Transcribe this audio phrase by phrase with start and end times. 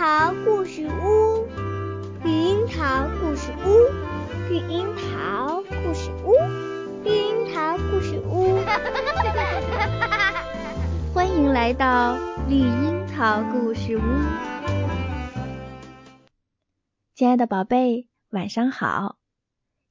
[0.00, 1.46] 桃故事屋，
[2.24, 6.32] 绿樱桃故事屋，绿樱桃故事屋，
[7.04, 8.56] 绿樱桃故事屋。
[11.12, 12.16] 欢迎来到
[12.48, 14.00] 绿樱桃故事屋，
[17.14, 19.18] 亲爱的宝贝，晚上好。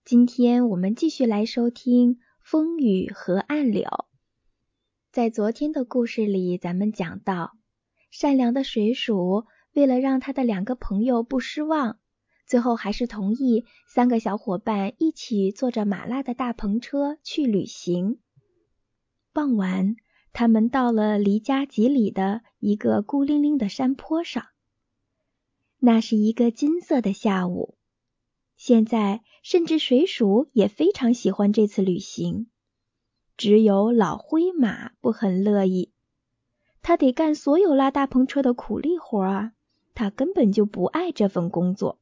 [0.03, 3.83] 今天我们继续来收听《风雨河岸柳》。
[5.11, 7.51] 在昨天的故事里，咱们讲到，
[8.09, 9.45] 善良的水鼠
[9.79, 11.99] 为了让他的两个朋友不失望，
[12.45, 18.19] 最后还是同意三个小伙伴一起坐着马拉的大篷车去旅行。
[19.31, 19.95] 傍晚，
[20.33, 24.47] 他们到了离家几里的一个孤零零的山坡上。
[25.77, 27.77] 那是一个金色的下午。
[28.57, 32.47] 现在，甚至水鼠也非常喜欢这次旅行，
[33.37, 35.93] 只有老灰马不很乐意。
[36.81, 39.53] 他得干所有拉大篷车的苦力活啊，
[39.99, 41.99] 他根本就不爱这份工作。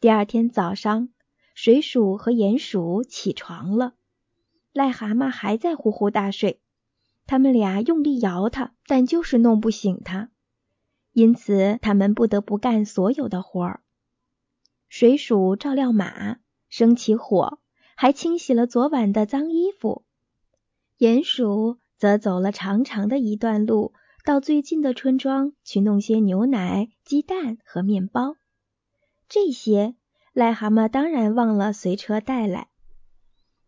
[0.00, 1.10] 第二天早上，
[1.54, 3.92] 水鼠和鼹鼠起床了，
[4.72, 6.58] 癞蛤蟆还在呼呼大睡。
[7.26, 10.30] 他们俩用力摇它，但就是弄不醒它，
[11.12, 13.82] 因此他们不得不干所有的活儿。
[14.88, 16.38] 水鼠照料马，
[16.70, 17.58] 生起火，
[17.96, 20.06] 还清洗了昨晚的脏衣服。
[20.96, 23.92] 鼹鼠则走了长长的一段路，
[24.24, 28.36] 到最近的村庄去弄些牛奶、鸡蛋和面包。
[29.28, 29.94] 这些
[30.34, 32.68] 癞蛤蟆当然忘了随车带来。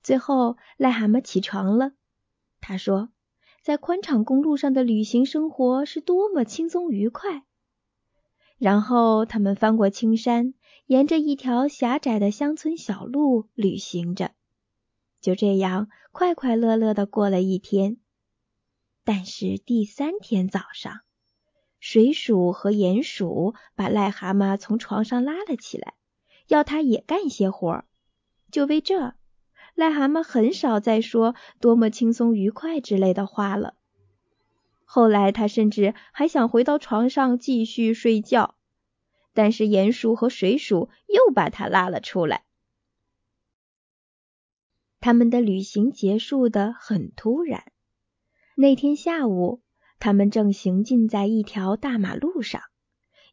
[0.03, 1.93] 最后，癞蛤蟆起床了。
[2.61, 3.09] 他说
[3.63, 7.45] ：“在宽敞公路上的旅行生活是多么轻松愉快。”
[8.59, 10.55] 然后他们翻过青山。
[10.87, 14.33] 沿着一条狭窄的乡村小路旅行着，
[15.23, 17.99] 就这样快快乐乐的过了一天。
[19.05, 21.01] 但是第三天早上，
[21.81, 25.95] 水鼠和鼹鼠把癞蛤蟆从床上拉了起来，
[26.47, 27.85] 要他也干些活。
[28.51, 29.15] 就为这，
[29.75, 33.75] 癞蛤蟆很少再说多么轻松愉快之类的话了。
[34.85, 38.57] 后来，他甚至还想回到床上继续睡觉。
[39.35, 42.45] 但是鼹鼠和水鼠又把他拉了出来。
[45.01, 47.72] 他们的旅行结束的很突然。
[48.63, 49.61] 那天下午，
[49.99, 52.63] 他们正行进在一条大马路上，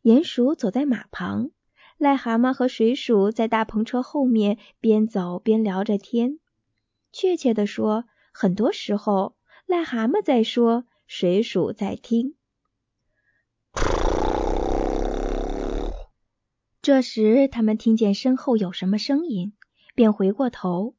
[0.01, 1.51] 鼹鼠走在马旁，
[1.99, 6.39] 癞蛤蟆和水鼠在大篷车后面边走边聊着天。
[7.11, 9.35] 确切的说，很多时候
[9.67, 12.33] 癞蛤蟆在说，水鼠在听。
[16.81, 19.53] 这时，他们听见身后有什么声音，
[19.93, 20.95] 便回过头。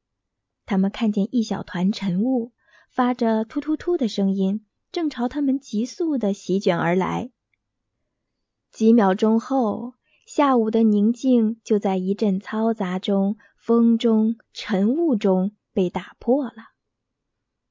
[0.67, 2.53] 他们看见一小团晨雾，
[2.91, 7.31] 发着突突突的声音，正朝他们急速的席卷而来。
[8.73, 9.95] 几秒钟后，
[10.27, 16.71] 下午的宁静就在一阵嘈杂中、风中、晨雾中被打破了。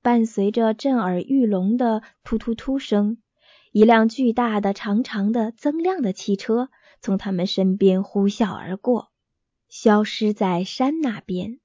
[0.01, 3.17] 伴随着震耳欲聋的突突突声，
[3.71, 6.69] 一辆巨大的、长长的、锃亮的汽车。
[7.01, 9.09] 从他们身边呼啸而过，
[9.69, 11.61] 消失在山那边。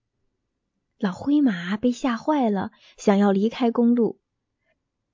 [0.98, 4.20] 老灰马被吓坏了，想要离开公路，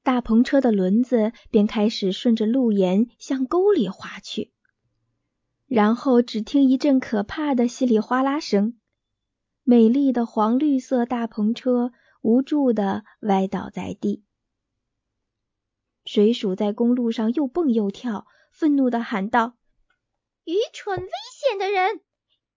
[0.02, 4.52] 大篷车的轮子便开始顺着路沿向沟里滑去。
[5.66, 8.78] 然后只听一阵可怕的稀里哗啦声，
[9.62, 11.92] 美丽的黄绿色大篷车
[12.22, 14.24] 无助的歪倒在地。
[16.04, 19.56] 水鼠在公路上又蹦又跳，愤怒的喊道。
[20.44, 22.00] 愚蠢危险的人，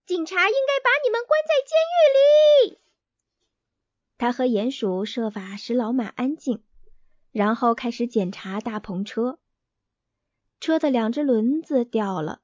[0.06, 2.83] 警察应该把你们关在监狱里。
[4.24, 6.64] 他和鼹鼠设法使老马安静，
[7.34, 9.38] 然后开始检查大篷车。
[10.62, 12.42] 车的两只轮子掉了，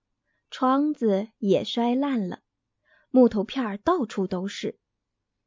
[0.51, 2.41] 窗子也摔烂了，
[3.12, 4.78] 木头片到处都是。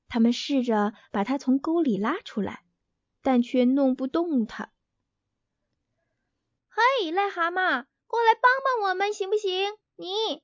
[0.09, 2.65] 他们试着把它从沟里拉出来，
[3.21, 4.73] 但却弄不动它。
[6.71, 9.75] 嘿，癞蛤蟆，过来帮帮我们，行不行？
[9.97, 10.43] 你，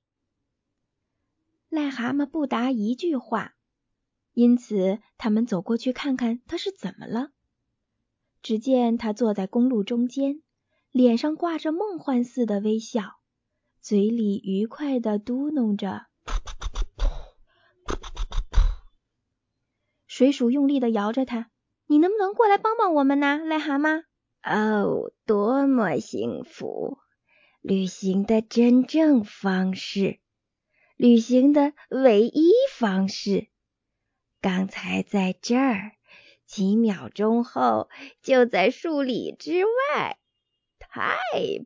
[1.70, 3.54] 癞蛤蟆不答一句话，
[4.38, 7.30] 因此他们走过去看看他是怎么了。
[8.40, 10.42] 只见他坐在公路中间，
[10.92, 13.16] 脸上挂着梦幻似的微笑，
[13.80, 16.06] 嘴里愉快的嘟哝着
[20.06, 21.50] ：“水鼠用力的摇着它，
[21.88, 24.04] 你能不能过来帮帮我们呢，癞蛤蟆？”
[24.46, 26.98] 哦，多么幸福！
[27.60, 30.20] 旅行的真正方式，
[30.96, 33.48] 旅行的唯一方式。
[34.40, 35.92] 刚才在这儿
[36.46, 37.88] 几秒钟后
[38.22, 40.18] 就在数里之外
[40.78, 41.18] 太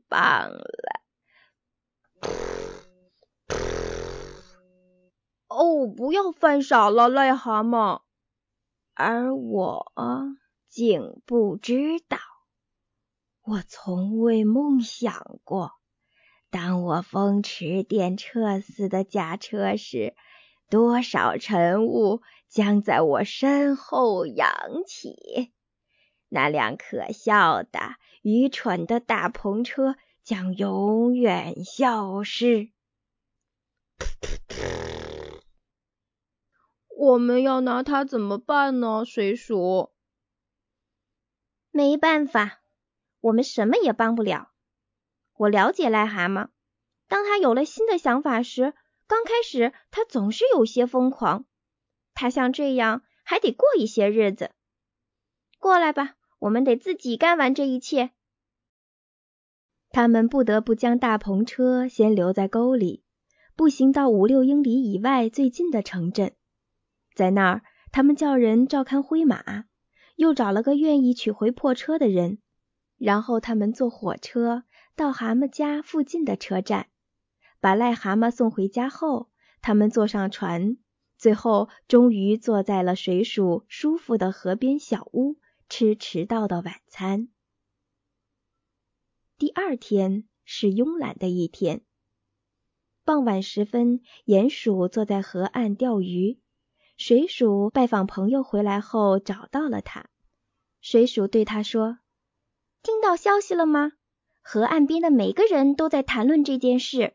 [0.08, 1.02] 棒了！
[5.48, 8.00] 哦不要犯傻了癞蛤蟆。
[8.94, 9.92] 而我
[10.68, 12.18] 竟不知道
[13.42, 15.72] 我从未梦想过
[16.50, 20.14] 当我风驰电掣似的驾车时
[20.70, 22.22] 多少晨雾
[22.52, 25.54] 将在我身后扬起，
[26.28, 32.70] 那辆可笑的、愚蠢的大篷车将永远消失。
[36.94, 39.02] 我们要拿它怎么办呢？
[39.06, 39.90] 水鼠，
[41.70, 42.60] 没办法，
[43.20, 44.50] 我们什么也帮不了。
[45.38, 46.50] 我了解癞蛤蟆，
[47.08, 48.74] 当他有了新的想法时，
[49.06, 51.46] 刚开始他总是有些疯狂。
[52.14, 54.50] 他像这样还得过一些日子。
[55.58, 58.10] 过来吧，我们得自己干完这一切。
[59.90, 63.04] 他们不得不将大篷车先留在沟里，
[63.54, 66.32] 步行到五六英里以外最近的城镇。
[67.14, 67.62] 在那儿，
[67.92, 69.66] 他们叫人照看灰马，
[70.16, 72.38] 又找了个愿意取回破车的人。
[72.96, 74.62] 然后他们坐火车
[74.96, 76.86] 到蛤蟆家附近的车站，
[77.60, 79.28] 把癞蛤蟆送回家后，
[79.60, 80.78] 他们坐上船，
[81.22, 85.36] 最后终于坐在了水鼠舒服的河边小屋，
[85.68, 87.28] 吃迟到的晚餐。
[89.38, 91.82] 第二天是慵懒的一天。
[93.04, 96.40] 傍晚时分，鼹鼠坐在河岸钓鱼。
[96.96, 100.06] 水鼠拜访朋友回来后，找到了他。
[100.80, 102.00] 水鼠对他说
[102.82, 103.92] ：“听到消息了吗？
[104.40, 107.14] 河岸边的每个人都在谈论这件事。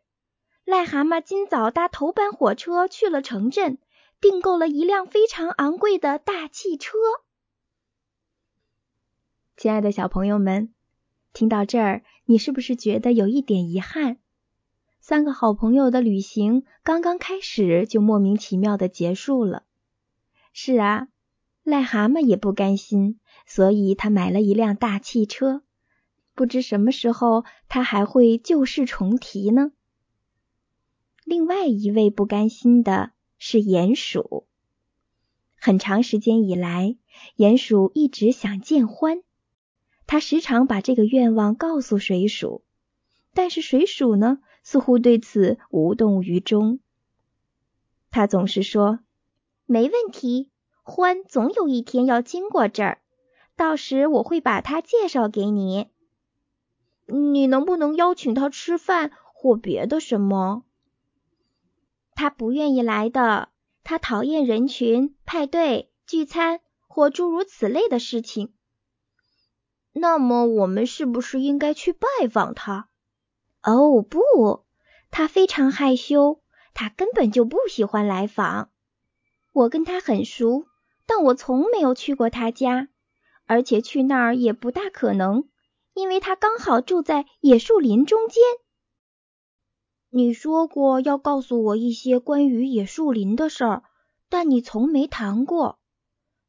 [0.65, 3.77] 癞蛤蟆今早搭头班火车去了城镇，
[4.19, 6.97] 订购了一辆非常昂贵的大汽车。”
[9.57, 10.73] 亲爱的小朋友们，
[11.33, 14.17] 听到这儿，你是不是觉得有一点遗憾？
[14.99, 19.63] 三个好朋友的旅行刚刚开始，就莫名其妙的结束了。
[20.51, 21.07] 是啊，
[21.63, 25.63] 癞蛤蟆也不甘心，所以他买了一辆大汽车。
[26.35, 29.71] 不知什么时候他还会旧事重提呢？
[31.23, 34.45] 另外一位不甘心的是鼹鼠。
[35.55, 36.95] 很长时间以来，
[37.35, 39.23] 鼹鼠一直想见獾，
[40.05, 42.63] 他时常把这个愿望告诉水鼠，
[43.33, 46.79] 但是水鼠呢，似乎对此无动于衷。
[48.11, 48.99] 他总是说。
[49.69, 50.49] 没问题，
[50.81, 53.01] 欢总有一天要经过这儿，
[53.57, 55.87] 到时我会把他介绍给你。
[57.05, 60.63] 你能不能邀请他吃饭或别的什么？
[62.17, 63.49] 他不愿意来的，
[63.83, 68.55] 他讨厌人群、派对、聚餐或诸如此类的事情。
[69.93, 72.89] 那么我们是不是应该去拜访他？
[73.61, 74.65] 哦，不，
[75.11, 76.41] 他非常害羞，
[76.73, 78.71] 他根本就不喜欢来访。
[79.53, 80.65] 我跟他很熟，
[81.05, 82.87] 但我从没有去过他家，
[83.45, 85.47] 而且去那儿也不大可能，
[85.93, 88.41] 因为他刚好住在野树林中间。
[90.09, 93.83] 你说过要告诉我一些关于野树林的事儿，
[94.29, 95.79] 但你从没谈过。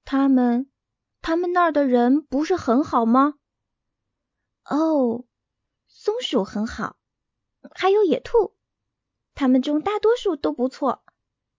[0.04, 0.70] 他们，
[1.20, 3.34] 他们那儿的人不是很好吗？
[4.64, 5.24] 哦，
[5.86, 6.96] 松鼠很好，
[7.74, 8.54] 还有野兔，
[9.34, 11.02] 他们中大多数都不错。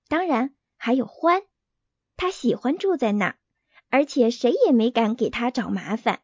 [0.08, 0.56] 当然。
[0.82, 1.44] 还有獾，
[2.16, 3.38] 他喜欢住在那儿，
[3.90, 6.22] 而且谁也没敢给他找麻烦。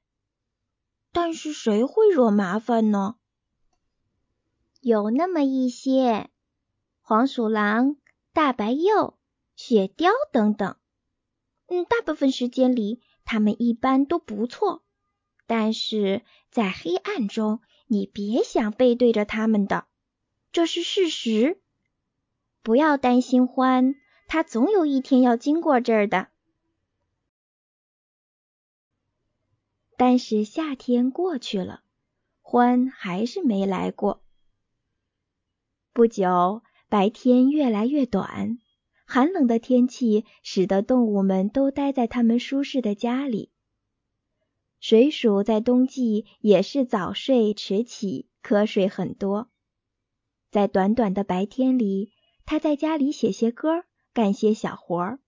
[1.11, 3.17] 但是谁会惹麻烦呢？
[4.85, 6.29] 有那么一些
[7.01, 7.97] 黄鼠狼、
[8.33, 9.15] 大白鼬、
[9.55, 10.75] 雪貂等等。
[11.65, 14.83] 嗯，大部分时间里他们一般都不错，
[15.47, 19.87] 但是在黑暗中，你别想背对着他们的，
[20.51, 21.59] 这是事实。
[22.61, 23.95] 不要担心欢。
[24.27, 26.27] 他总有一天要经过这儿的。
[29.97, 31.81] 但是夏天过去了，
[32.43, 34.21] 欢还是没来过。
[35.95, 38.59] 不久，白天越来越短，
[39.05, 43.49] 寒冷的天气使得动物们都待在它们舒适的家里。
[44.81, 49.49] 水鼠在冬季也是早睡迟起，瞌睡很多。
[50.51, 52.11] 在短短的白天里，
[52.45, 53.85] 它在家里写些歌。
[54.13, 55.19] 干些小活儿，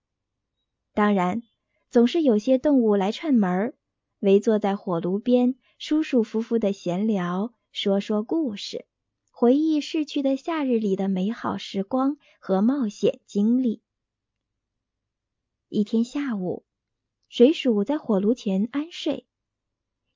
[0.94, 1.44] 当然
[1.90, 3.74] 总是有些动物来串门儿，
[4.20, 8.86] 围坐在火炉边，舒舒服服的闲聊，说说故事，
[9.40, 13.84] 回忆逝去的夏日里的美好时光和冒险经历。
[15.70, 16.66] 一天下午，
[17.30, 19.28] 水鼠在火炉前安睡，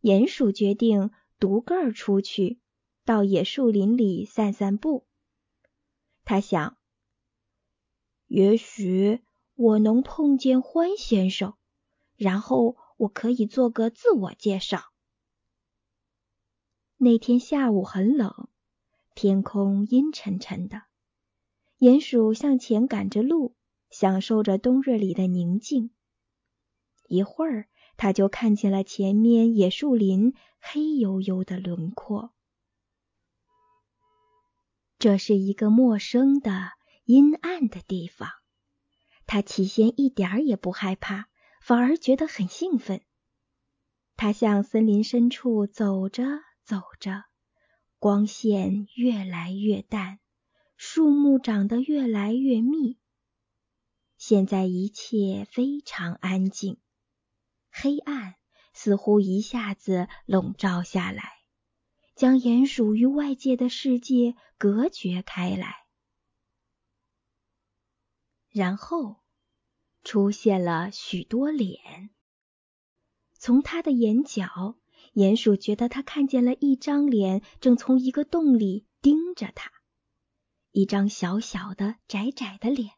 [0.02, 2.60] 鼹鼠决定独个儿出去，
[3.06, 5.06] 到野树林里散散步。
[6.24, 6.76] 他想。
[8.26, 9.22] 也许
[9.54, 11.54] 我能碰见欢先生，
[12.16, 14.92] 然后我可以做个自我介绍。
[16.98, 18.48] 那天下午很冷，
[19.14, 20.84] 天空阴沉沉的。
[21.80, 23.56] 鼹鼠向前赶着路，
[23.90, 25.92] 享受着冬日里的宁静。
[27.08, 32.34] 一会儿，他就看见了前面野树林黑黝黝的轮廓。
[35.00, 36.72] 这是一个陌生的、
[37.06, 38.30] 阴暗的地方。
[39.26, 41.28] 他起先一点儿也不害怕，
[41.62, 43.02] 反而觉得很兴奋。
[44.16, 46.24] 他向森林深处走着。
[46.64, 47.24] 走着，
[48.02, 50.20] 光线越来越淡，
[50.76, 52.98] 树木长得越来越密。
[54.18, 56.80] 现在一切非常安静，
[57.70, 58.38] 黑暗
[58.74, 61.32] 似乎一下子笼罩下来，
[62.16, 65.86] 将鼹鼠与外界的世界隔绝开来。
[68.50, 69.22] 然后
[70.04, 72.10] 出现了许多脸，
[73.38, 74.76] 从他的眼角。
[75.14, 79.72] 鼹鼠觉得他看见了一张脸，正从一个洞里盯着他。
[80.72, 82.92] 一张小小的、窄窄的脸，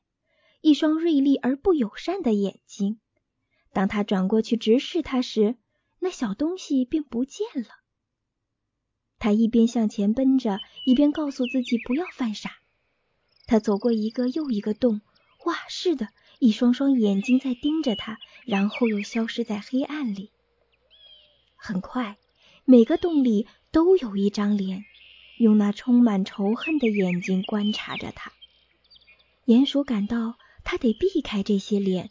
[0.61, 2.99] 一双锐利而不友善的眼睛。
[3.71, 5.55] 当他转过去直视他时，
[5.99, 7.69] 那小东西便不见了。
[9.17, 12.51] 他一边向前奔着，一边告诉自己不要犯傻。
[13.47, 15.01] 他走过一个又一个洞，
[15.45, 20.31] 哇，是的，一双双眼睛在盯着他，然后又消失在黑暗里。
[21.65, 22.17] 很快，
[22.65, 24.83] 每个洞里都有一张脸，
[25.37, 28.33] 用那充满仇恨的眼睛观察着他。
[29.45, 32.09] 鼹鼠感到他得避开这些脸，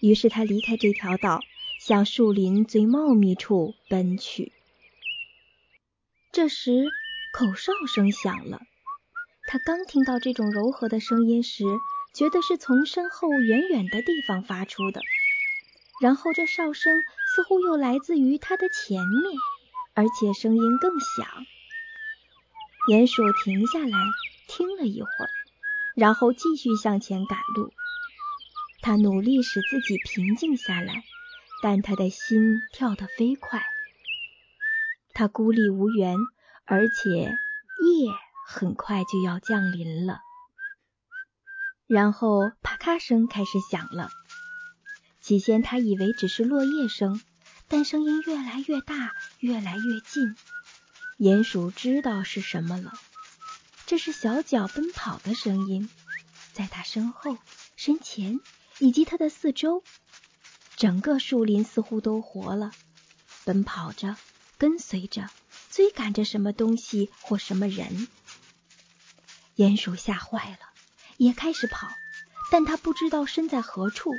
[0.00, 1.42] 于是他离开这条道，
[1.78, 4.52] 向树林最茂密处奔去。
[6.32, 6.86] 这时，
[7.34, 8.62] 口哨声响了。
[9.48, 11.62] 他刚听到这种柔和的声音时，
[12.14, 15.02] 觉得是从身后远远的地方发出的。
[16.00, 17.02] 然后这哨声
[17.34, 19.38] 似乎又来自于他的前面，
[19.94, 21.26] 而且声音更响。
[22.88, 23.98] 鼹鼠停下来
[24.48, 25.28] 听了一会儿，
[25.96, 27.72] 然后继续向前赶路。
[28.80, 31.02] 他努力使自己平静下来，
[31.62, 33.62] 但他的心跳得飞快。
[35.12, 36.16] 他孤立无援，
[36.64, 38.12] 而且夜
[38.46, 40.20] 很快就要降临了。
[41.88, 44.08] 然后啪咔声开始响了。
[45.28, 47.20] 起先，他以为只是落叶声，
[47.68, 50.34] 但声音越来越大，越来越近。
[51.18, 52.94] 鼹鼠知道是什么了，
[53.84, 55.90] 这是小脚奔跑的声音，
[56.54, 57.36] 在他身后、
[57.76, 58.40] 身前
[58.78, 59.84] 以及他的四周，
[60.76, 62.70] 整个树林似乎都活了，
[63.44, 64.16] 奔跑着，
[64.56, 65.28] 跟随着，
[65.70, 68.08] 追赶着什么东西或什么人。
[69.56, 70.70] 鼹鼠吓坏了，
[71.18, 71.86] 也开始跑，
[72.50, 74.14] 但他不知道身在何处。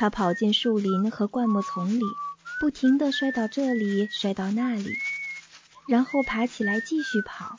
[0.00, 2.02] 他跑进树林和灌木丛里，
[2.58, 4.94] 不停地摔到这里，摔到那里，
[5.86, 7.58] 然后爬起来继续跑。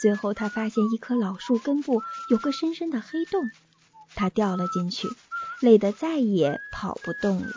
[0.00, 2.00] 最后，他发现一棵老树根部
[2.30, 3.50] 有个深深的黑洞，
[4.14, 5.08] 他掉了进去，
[5.60, 7.52] 累得再也跑不动了。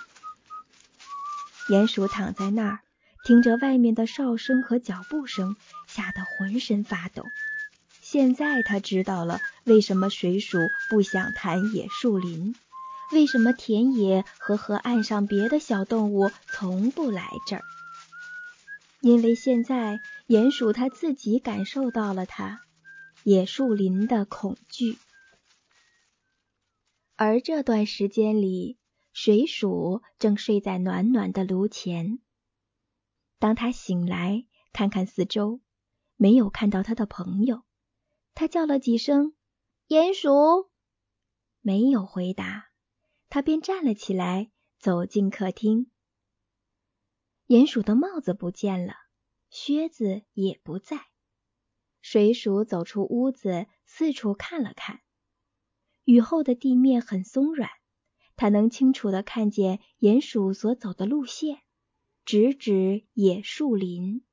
[1.68, 2.80] 鼹鼠躺在那儿，
[3.24, 5.56] 听着外面的哨声和脚步声，
[5.86, 7.24] 吓得浑身发抖。
[8.02, 10.58] 现在他知道了为什么水鼠
[10.90, 12.56] 不想谈野树林。
[13.12, 17.62] 为什么田野和河岸上别的小动物从不来这儿？
[19.02, 22.62] 因为现在鼹鼠它自己感受到了它
[23.24, 24.98] 野树林的恐惧。
[27.16, 28.80] 而这段时间里，
[29.12, 32.20] 水鼠正睡在暖暖的炉前。
[33.40, 35.60] 当他醒来，看看四周，
[36.16, 37.64] 没有看到他的朋友，
[38.34, 39.34] 他叫了几声
[39.90, 40.72] “鼹鼠”，
[41.62, 42.71] 没有回答。
[43.32, 45.90] 他便站了起来，走进客厅。
[47.48, 48.94] 鼹鼠的帽子不见了，
[49.50, 51.00] 靴子也不在。
[52.02, 55.00] 水鼠走出屋子，四处看了看。
[56.04, 57.70] 雨后的地面很松软，
[58.36, 61.62] 他能清楚的看见鼹鼠所走的路线，
[62.26, 64.26] 直指野树林。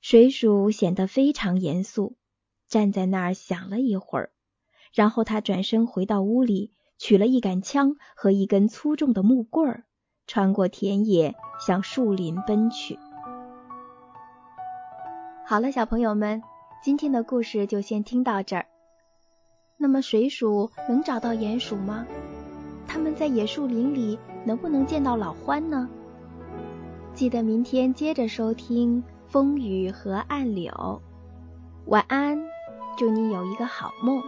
[0.00, 2.18] 水鼠显得非常严肃，
[2.66, 4.32] 站在那儿想了一会儿，
[4.92, 6.74] 然后他转身回到屋里。
[7.00, 9.84] 取了一杆枪和一根粗重的木棍儿，
[10.26, 12.98] 穿过田野向树林奔去。
[15.46, 16.42] 好了，小朋友们，
[16.82, 18.66] 今天的故事就先听到这儿。
[19.78, 22.06] 那么，水鼠能找到鼹鼠吗？
[22.86, 25.88] 他们在野树林里能不能见到老獾呢？
[27.14, 30.70] 记得明天接着收听《风雨和暗柳》。
[31.86, 32.38] 晚安，
[32.98, 34.22] 祝你有一个好梦。